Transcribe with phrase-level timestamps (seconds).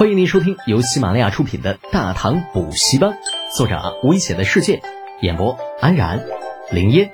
[0.00, 3.10] 欢迎您收听由喜马拉雅出品的《大唐补习班》，
[3.54, 4.80] 作者危险的世界，
[5.20, 6.24] 演播安然、
[6.72, 7.12] 林烟、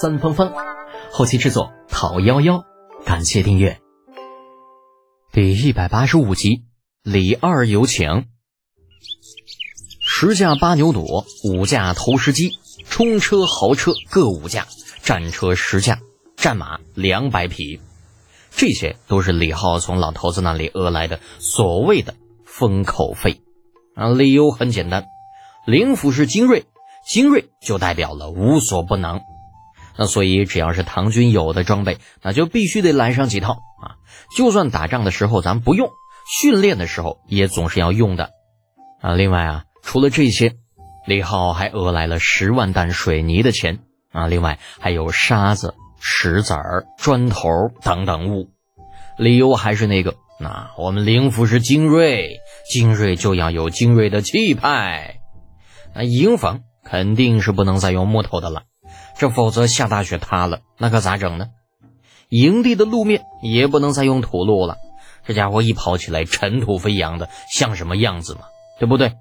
[0.00, 0.52] 三芳芳，
[1.12, 2.64] 后期制作讨幺幺，
[3.04, 3.78] 感谢订阅。
[5.30, 6.64] 第一百八十五集，
[7.04, 8.26] 李二有请。
[10.00, 12.58] 十架八牛犊，五架投石机，
[12.90, 14.66] 冲车、豪车各五架，
[15.00, 16.00] 战车十架，
[16.36, 17.80] 战马两百匹。
[18.50, 22.14] 这些都是李浩从老头子那里讹来的所谓的
[22.44, 23.40] 封口费
[23.94, 25.04] 啊，理由很简单，
[25.66, 26.64] 灵符是精锐，
[27.06, 29.20] 精锐就代表了无所不能，
[29.98, 33.96] 那所以只要是唐军有的装备，那就必须得来上几套啊，
[34.36, 35.90] 就算打仗的时候咱不用，
[36.30, 38.30] 训练的时候也总是要用的
[39.00, 39.14] 啊。
[39.14, 40.54] 另外啊，除了这些，
[41.06, 43.80] 李浩还讹来了十万担水泥的钱
[44.12, 45.74] 啊，另外还有沙子。
[46.00, 47.48] 石子儿、砖头
[47.82, 48.50] 等等物，
[49.18, 52.38] 理由还是那个，那我们灵符是精锐，
[52.70, 55.20] 精锐就要有精锐的气派。
[55.94, 58.62] 那营房肯定是不能再用木头的了，
[59.16, 61.48] 这否则下大雪塌了，那可咋整呢？
[62.28, 64.76] 营地的路面也不能再用土路了，
[65.24, 68.40] 这家伙一跑起来尘土飞扬的，像什么样子嘛？
[68.78, 69.12] 对不对？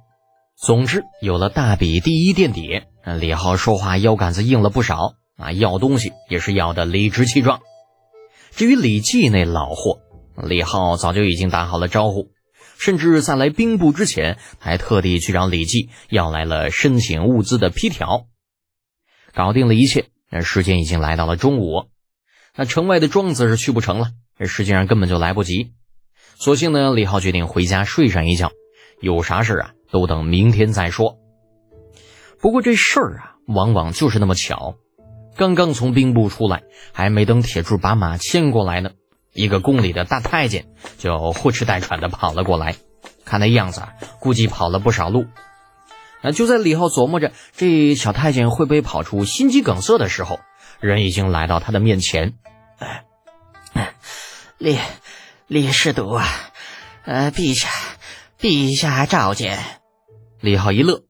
[0.58, 2.82] 总之，有了大笔第一垫底，
[3.20, 5.14] 李浩说话腰杆子硬了不少。
[5.38, 7.62] 啊，要东西也是要的理直气壮。
[8.52, 10.00] 至于李记那老货，
[10.42, 12.32] 李浩早就已经打好了招呼，
[12.78, 18.28] 甚至在来兵部之前，还特地去找李记要来了申请物资的批条。
[19.34, 21.86] 搞定了一切，那时间已经来到了中午。
[22.56, 24.08] 那城外的庄子是去不成了，
[24.40, 25.74] 实际上根本就来不及。
[26.38, 28.52] 索性呢，李浩决定回家睡上一觉，
[29.02, 31.18] 有啥事啊，都等明天再说。
[32.40, 34.78] 不过这事儿啊，往往就是那么巧。
[35.38, 38.92] 刚刚从兵部出来，还没等铁柱把马牵过来呢，
[39.34, 42.76] 一个宫里的大太监就呼哧带喘的跑了过来。
[43.26, 43.84] 看那样子，
[44.20, 45.26] 估计跑了不少路。
[46.22, 50.40] 那就在李浩琢磨着这小太监会不会跑出心肌梗塞的时候，
[50.80, 52.34] 人已经来到他的面前。
[54.58, 54.80] 李
[55.48, 56.26] 李世独啊，
[57.04, 57.70] 呃，陛下，
[58.40, 59.60] 陛下召见。
[60.40, 61.04] 李浩一乐，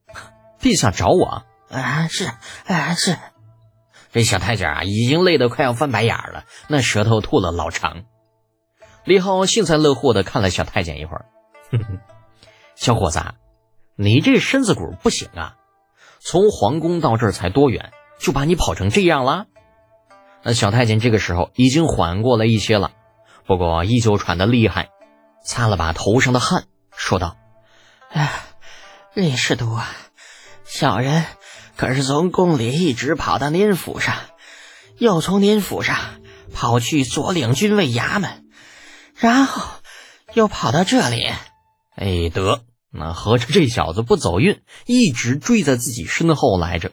[0.60, 2.08] 陛下找我啊？
[2.08, 2.26] 是
[2.66, 3.16] 啊，是。
[4.12, 8.04] 这小太监啊，已经累得快要翻白眼了，那舌头吐了老长。
[9.04, 11.26] 李浩幸灾乐祸的看了小太监一会儿，
[11.70, 11.98] 哼哼，
[12.74, 13.20] 小伙子，
[13.94, 15.56] 你这身子骨不行啊！
[16.18, 19.46] 从皇宫到这儿才多远，就把你跑成这样了？
[20.42, 22.92] 那小太监这个时候已经缓过来一些了，
[23.46, 24.88] 不过依旧喘得厉害，
[25.44, 27.36] 擦了把头上的汗，说道
[28.10, 28.32] ：“哎，
[29.14, 29.86] 李世都啊，
[30.64, 31.24] 小人。”
[31.76, 34.14] 可是从宫里一直跑到您府上，
[34.98, 35.96] 又从您府上
[36.54, 38.46] 跑去左领军卫衙门，
[39.14, 39.62] 然后
[40.32, 41.26] 又跑到这里。
[41.94, 46.92] 哎，得，那合着这小子不走运，一直追在自己身后来着。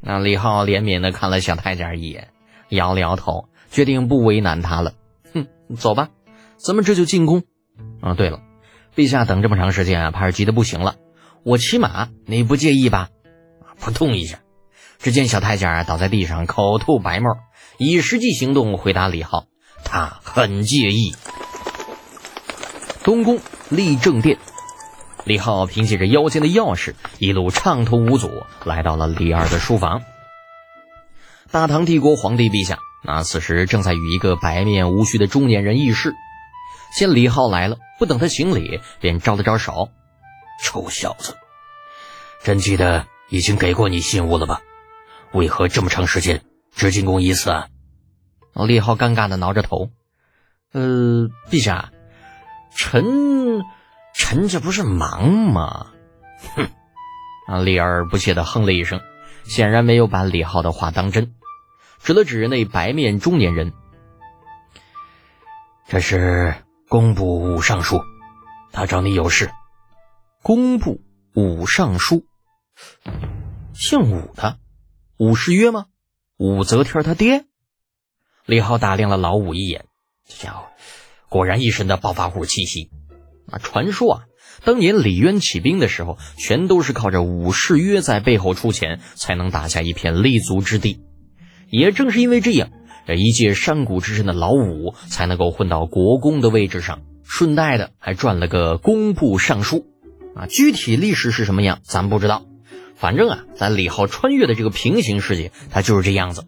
[0.00, 2.32] 那李浩怜悯的看了小太监一眼，
[2.68, 4.94] 摇了摇头，决定不为难他了。
[5.32, 5.46] 哼，
[5.76, 6.08] 走吧，
[6.56, 7.44] 咱们这就进宫。
[8.00, 8.40] 啊，对了，
[8.96, 10.96] 陛下等这么长时间啊，怕是急得不行了。
[11.44, 13.10] 我骑马，你不介意吧？
[13.82, 14.38] 扑通一下，
[15.00, 17.36] 只见小太监倒在地上，口吐白沫，
[17.78, 19.46] 以实际行动回答李浩
[19.84, 21.16] ：“他很介意。”
[23.02, 24.38] 东宫立正殿，
[25.24, 28.30] 李浩凭借着腰间的钥匙，一路畅通无阻，
[28.64, 30.02] 来到了李二的书房。
[31.50, 36.14] 大唐帝国皇帝陛下，那此时正在与一个白面无须的中年人议事。
[36.96, 39.88] 见李浩来了，不等他行礼，便招了招手
[40.62, 41.36] ：“臭小子，
[42.44, 44.60] 朕记得。”已经给过你信物了吧？
[45.32, 47.68] 为何这么长时间只进宫一次啊？
[48.66, 49.88] 李浩尴尬的挠着头。
[50.74, 51.92] 呃，陛下，
[52.76, 53.62] 臣
[54.14, 55.86] 臣这不是忙吗？
[56.54, 56.68] 哼！
[57.46, 59.00] 啊，李儿不屑的哼了一声，
[59.44, 61.34] 显然没有把李浩的话当真，
[62.02, 63.72] 指了指那白面中年人。
[65.88, 66.54] 这是
[66.86, 68.02] 工部武尚书，
[68.72, 69.50] 他找你有事。
[70.42, 71.00] 工部
[71.32, 72.26] 武尚书。
[73.74, 74.58] 姓武的，
[75.18, 75.86] 武士约吗？
[76.38, 77.44] 武则天他爹。
[78.46, 79.84] 李浩打量了老五一眼，
[80.26, 80.66] 这家伙
[81.28, 82.90] 果然一身的暴发户气息。
[83.50, 84.22] 啊，传说啊，
[84.64, 91.00] 当年李渊起兵的时候，全都是靠着武士约在背后出钱，才能打下一片立足之地。
[91.70, 92.70] 也正是因为这样，
[93.06, 99.86] 这一介山谷之身的老五才能够混到国公的位置上，顺带的还赚了个工部尚书。
[100.34, 102.44] 啊，具体历史是什么样，咱不知道。
[103.02, 106.44] 反正啊，咱李浩穿越的这个平行世界，他就是这样子。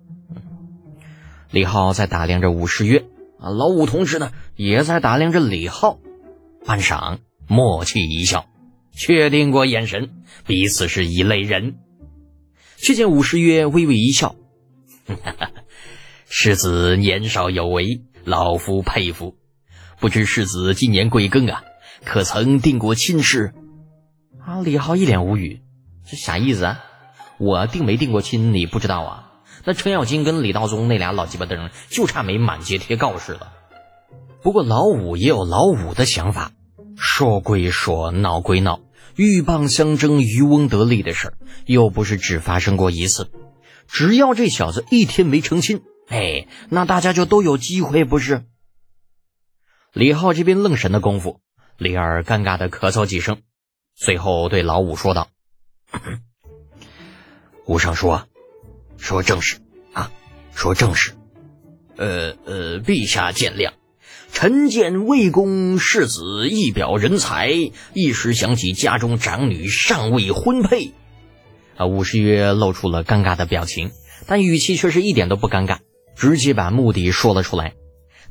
[1.51, 3.06] 李浩在打量着武士约
[3.41, 5.99] 啊，老武同志呢也在打量着李浩。
[6.65, 7.19] 半晌，
[7.49, 8.47] 默契一笑，
[8.93, 10.11] 确定过眼神，
[10.47, 11.75] 彼此是一类人。
[12.77, 14.37] 却见武士曰微微一笑
[15.09, 15.51] ：“哈哈，
[16.29, 19.37] 世子年少有为，老夫佩服。
[19.99, 21.65] 不知世子今年贵庚啊？
[22.05, 23.53] 可曾定过亲事？”
[24.39, 25.61] 啊，李浩一脸无语，
[26.06, 26.85] 这啥意思啊？
[27.39, 29.33] 我定没定过亲，你不知道啊？
[29.65, 33.53] 那程咬金跟李道宗那俩老鸡巴灯，就差没满街贴告示了。
[34.43, 36.53] 不过老五也有老五的想法，
[36.97, 38.81] 说归说，闹归闹，
[39.17, 41.35] 鹬蚌相争，渔翁得利的事儿，
[41.65, 43.31] 又不是只发生过一次。
[43.89, 48.45] 只要这小子一天没成亲，哎，那大家就都有机会，不是？
[49.93, 51.41] 李浩这边愣神的功夫，
[51.79, 53.43] 李二尴尬的咳嗽几声，
[53.95, 55.29] 随后对老五说道
[57.67, 58.19] ：“吴尚书，
[58.96, 59.58] 说正事
[59.93, 60.11] 啊，
[60.55, 61.12] 说正事。
[61.96, 63.73] 呃呃，陛下见谅。”
[64.32, 67.52] 臣见魏公世子一表人才，
[67.93, 70.93] 一时想起家中长女尚未婚配。
[71.76, 73.93] 啊，武士曰露出了尴尬的表情，
[74.26, 75.79] 但语气却是一点都不尴尬，
[76.17, 77.75] 直接把目的说了出来。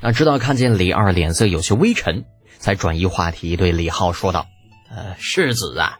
[0.01, 2.25] 那直到看见李二脸色有些微沉，
[2.59, 4.47] 才转移话题，对李浩说道
[4.93, 5.99] ：“呃，世子啊，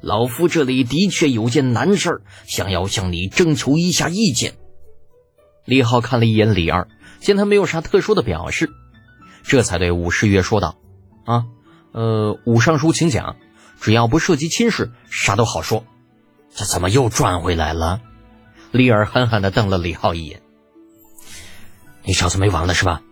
[0.00, 4.54] 老夫这里的确有件难事儿，想要向你征求一下意见。”
[5.64, 6.88] 李浩看了一眼李二，
[7.20, 8.70] 见他没有啥特殊的表示。
[9.42, 10.76] 这才对武士曰说道
[11.24, 11.46] ：“啊，
[11.92, 13.36] 呃，武尚书，请讲，
[13.80, 15.84] 只要不涉及亲事，啥都好说。”
[16.54, 18.00] 这怎么又转回来了？
[18.72, 20.40] 李尔狠狠地瞪了李浩一眼
[22.02, 23.02] ：“你小子没完了是吧？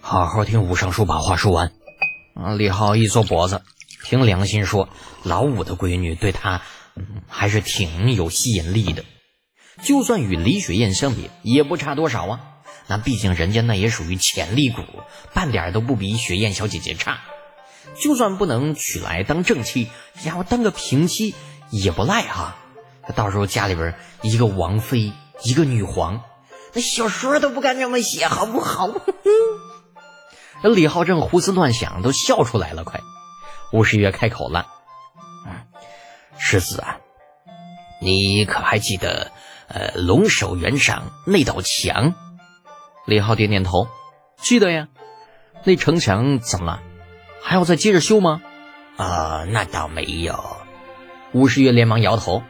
[0.00, 1.72] 好好听武尚书把话说完。”
[2.34, 2.54] 啊！
[2.54, 3.60] 李浩一缩脖子，
[4.04, 4.88] 凭良心说，
[5.22, 6.62] 老五的闺女对他
[7.28, 9.04] 还是挺有吸引力的，
[9.82, 12.40] 就算与李雪燕相比，也不差多少啊。
[12.86, 14.82] 那毕竟人家那也属于潜力股，
[15.32, 17.20] 半点都不比雪燕小姐姐差。
[17.96, 19.88] 就算不能娶来当正妻，
[20.20, 21.34] 家伙当个平妻
[21.70, 22.56] 也不赖哈。
[23.14, 25.12] 到时候家里边一个王妃，
[25.42, 26.22] 一个女皇，
[26.72, 28.88] 那小说都不敢这么写，好不好？
[30.62, 32.84] 那李浩正胡思乱想，都笑出来了。
[32.84, 33.00] 快，
[33.72, 34.66] 吴世月开口了
[35.46, 35.66] ：“嗯，
[36.38, 36.98] 世子啊，
[38.00, 39.30] 你可还记得
[39.68, 42.14] 呃龙首原上那道墙？”
[43.06, 43.88] 李浩点点头，
[44.36, 44.88] 记得呀。
[45.64, 46.82] 那城墙怎么了？
[47.42, 48.40] 还要再接着修吗？
[48.96, 50.56] 啊，那倒没有。
[51.32, 52.42] 吴世月连忙摇头，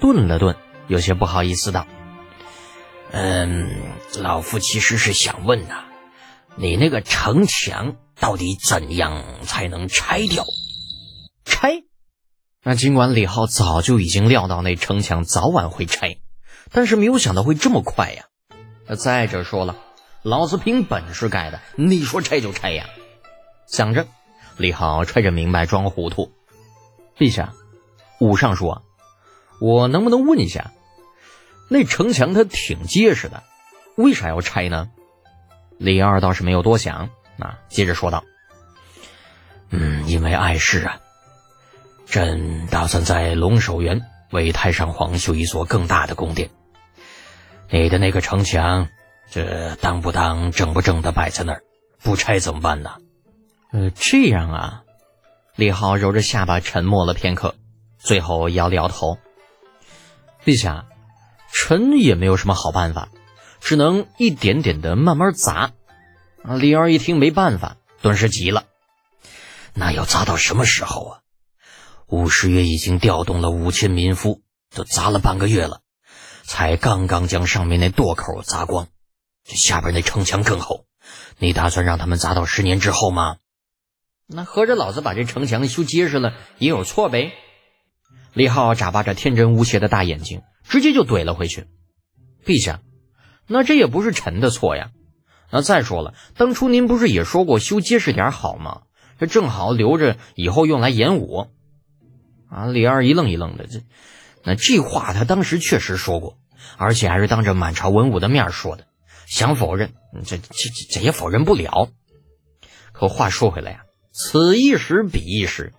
[0.00, 0.56] 顿了顿，
[0.86, 1.86] 有些不好意思道
[3.10, 3.70] ：“嗯，
[4.18, 5.84] 老夫其实是想问呐，
[6.60, 10.44] 你那个城墙到底怎样才能拆掉？
[11.44, 11.84] 拆？
[12.64, 16.18] 那尽管李浩早就已经料到那城墙早晚会拆，
[16.72, 18.24] 但是没有想到会这么快呀。
[18.96, 19.76] 再者说了。
[20.24, 22.86] 老子凭本事盖的，你说拆就拆呀？
[23.68, 24.08] 想着，
[24.56, 26.32] 李浩揣着明白装糊涂。
[27.16, 27.54] 陛下，
[28.18, 28.82] 武尚书，
[29.60, 30.72] 我能不能问一下，
[31.70, 33.44] 那城墙它挺结实的，
[33.94, 34.90] 为啥要拆呢？
[35.78, 38.24] 李二倒是没有多想，啊，接着说道
[39.70, 41.00] ：“嗯，因为碍事啊，
[42.06, 46.50] 朕打算在龙首原为太上皇修一座更大的宫殿。
[47.70, 48.88] 你的那个城墙。”
[49.30, 51.62] 这当不当正不正的摆在那儿，
[52.02, 52.96] 不拆怎么办呢？
[53.72, 54.84] 呃，这样啊。
[55.54, 57.54] 李浩揉着下巴，沉默了片刻，
[57.98, 59.18] 最后摇了摇头。
[60.46, 60.86] 陛下，
[61.52, 63.10] 臣也没有什么好办法，
[63.60, 65.72] 只能一点点的慢慢砸。
[66.58, 68.64] 李二一听没办法，顿时急了。
[69.74, 71.20] 那要砸到什么时候啊？
[72.06, 74.40] 五十月已经调动了五千民夫，
[74.74, 75.80] 都砸了半个月了，
[76.42, 78.88] 才刚刚将上面那垛口砸光。
[79.44, 80.86] 这下边那城墙更厚，
[81.38, 83.36] 你打算让他们砸到十年之后吗？
[84.26, 87.32] 那合着老子把这城墙修结实了也有错呗？
[88.32, 91.66] 李浩眨巴着天真无邪的大眼睛，直接就怼了回去。
[92.44, 92.80] 陛下，
[93.48, 94.90] 那这也不是臣的错呀。
[95.50, 98.82] 那再说了，当初您不是也说过修结实点好吗？
[99.18, 101.48] 这正好留着以后用来演武。
[102.50, 102.66] 啊！
[102.66, 103.80] 李二一愣一愣的，这
[104.44, 106.38] 那这话他当时确实说过，
[106.76, 108.86] 而且还是当着满朝文武的面说的。
[109.26, 109.92] 想否认，
[110.24, 111.88] 这这这也否认不了。
[112.92, 113.80] 可话说回来呀，
[114.12, 115.72] 此一时彼一时，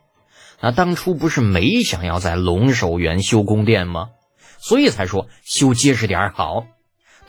[0.62, 4.10] 那当初不是没想要在龙首原修宫殿吗？
[4.60, 6.68] 所以才说修结实点好。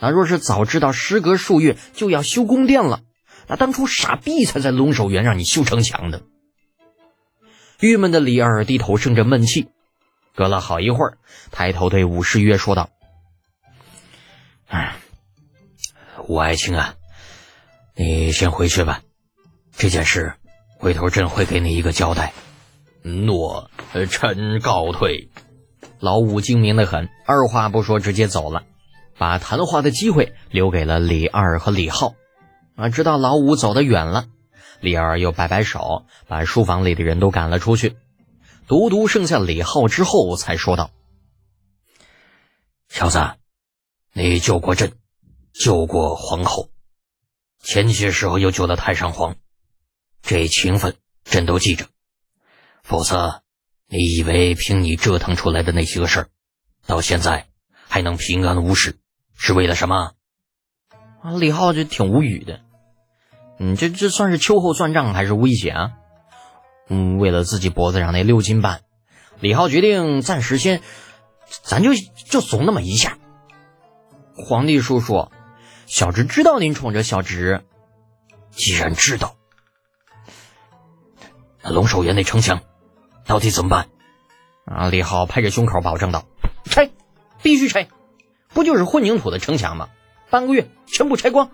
[0.01, 3.01] 那若是早知道时隔数月就要修宫殿了，
[3.47, 6.23] 那当初傻逼才在龙首原让你修城墙的。
[7.79, 9.69] 郁闷的李二低头生着闷气，
[10.35, 11.17] 隔了好一会儿，
[11.51, 12.89] 抬头对武士曰说道
[14.67, 14.97] ：“哎。”
[16.27, 16.95] 吴爱卿啊，
[17.95, 19.01] 你先回去吧，
[19.75, 20.35] 这件事
[20.77, 22.33] 回头朕会给你一个交代。
[23.01, 23.71] 诺，
[24.09, 25.29] 臣告退。
[25.99, 28.63] 老五精明的很，二话不说直接走了，
[29.17, 32.15] 把谈话的机会留给了李二和李浩。
[32.75, 34.27] 啊，直到老五走得远了，
[34.79, 37.97] 李二又摆摆手，把书房里的人都赶了出去，
[38.67, 40.91] 独独剩下李浩之后，才说道
[42.89, 43.35] ：“小子，
[44.13, 44.93] 你救过朕，
[45.53, 46.69] 救过皇后，
[47.61, 49.35] 前些时候又救了太上皇，
[50.21, 51.87] 这情分朕都记着。
[52.83, 53.41] 否则。”
[53.93, 56.29] 你以为凭你折腾出来的那些个事儿，
[56.85, 57.49] 到现在
[57.89, 59.00] 还能平安无事，
[59.43, 60.11] 是为了什么？
[61.23, 62.61] 啊，李浩就挺无语的。
[63.57, 65.93] 嗯，这这算是秋后算账还是威胁啊？
[66.89, 68.81] 嗯，为了自己脖子上那六斤半，
[69.39, 70.83] 李浩决定暂时先，
[71.63, 71.89] 咱就
[72.29, 73.17] 就怂那么一下。
[74.35, 75.31] 皇帝叔叔，
[75.87, 77.63] 小侄知道您宠着小侄，
[78.51, 79.33] 既然知道，
[81.63, 82.61] 那龙首原那城墙。
[83.25, 83.89] 到底怎么办？
[84.65, 84.87] 啊！
[84.89, 86.25] 李浩拍着胸口保证道
[86.65, 86.91] ：“拆，
[87.41, 87.87] 必须拆！
[88.53, 89.89] 不就是混凝土的城墙吗？
[90.29, 91.51] 半个月全部拆光。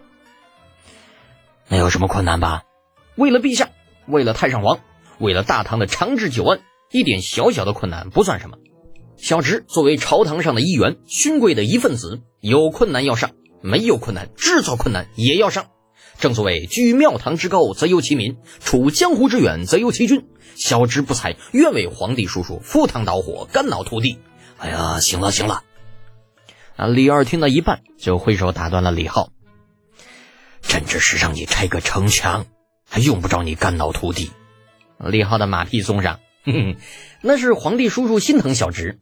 [1.68, 2.64] 那有什么困难吧？
[3.16, 3.70] 为了陛下，
[4.06, 4.80] 为了太上皇，
[5.20, 6.60] 为了大唐的长治久安，
[6.92, 8.58] 一点小小的困难不算什么。
[9.18, 15.68] 小侄作为朝堂上的一员，勋贵的一份子，有困难要上，没有困难制造困难也要上。
[16.20, 20.28] 正所谓，居庙堂之高，则忧其民；处江湖之远，则忧其君。
[20.56, 24.20] 小侄不才，愿为皇帝叔叔赴汤蹈火，肝脑涂地。
[24.58, 25.64] 哎呀，行了行了。
[26.78, 26.88] 啊！
[26.88, 29.32] 李二听到一半，就挥手打断了李浩
[30.62, 32.46] ：“朕只是让你拆个城墙，
[32.90, 34.32] 还用不着你肝脑涂地。”
[34.98, 36.78] 李浩的马屁送上，哼哼，
[37.22, 39.00] 那是皇帝叔叔心疼小侄。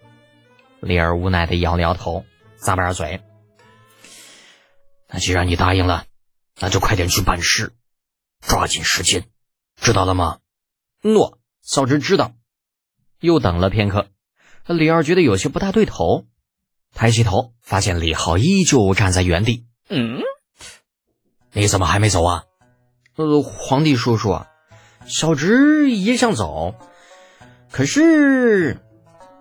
[0.80, 2.26] 李二无奈的摇了摇头，
[2.60, 3.22] 咂巴着嘴
[5.08, 6.06] ：“那既然你答应了。”
[6.58, 7.74] 那就快点去办事，
[8.40, 9.26] 抓紧时间，
[9.76, 10.40] 知道了吗？
[11.02, 12.32] 诺，小侄知道。
[13.20, 14.08] 又等了片刻，
[14.66, 16.28] 李二觉得有些不大对头，
[16.96, 19.66] 抬起头发现李浩依旧站在原地。
[19.90, 20.22] 嗯，
[21.52, 22.46] 你怎么还没走啊？
[23.18, 24.42] 呃，皇帝叔叔，
[25.06, 26.74] 小侄也想走，
[27.70, 28.80] 可是，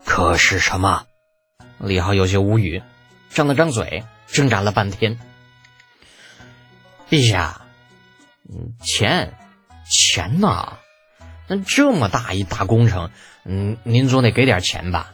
[0.05, 1.07] 可是什么？
[1.79, 2.83] 李浩有些无语，
[3.31, 5.19] 张了张嘴，挣扎了半天。
[7.09, 7.63] 陛下，
[8.49, 9.39] 嗯，钱，
[9.89, 10.79] 钱呐，
[11.47, 13.11] 那这么大一大工程，
[13.45, 15.13] 嗯，您总得给点钱吧？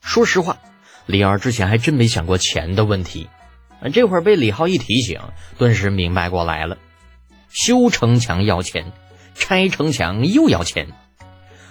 [0.00, 0.58] 说实话，
[1.08, 3.30] 李二之前还真没想过钱的问题，
[3.94, 5.20] 这会儿被李浩一提醒，
[5.56, 6.76] 顿时明白过来了。
[7.48, 8.92] 修城墙要钱，
[9.34, 10.88] 拆城墙又要钱，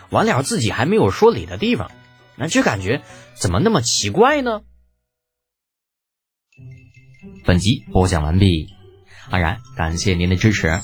[0.10, 1.92] 完了自己还没有说理的地方，
[2.36, 3.04] 那这感觉
[3.36, 4.62] 怎么那么奇怪呢？
[7.46, 8.70] 本集播讲完毕。
[9.30, 10.82] 安然，感谢您的支持。